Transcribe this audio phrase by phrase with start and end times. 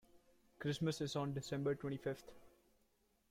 [0.57, 2.31] Christmas is on December twenty-fifth.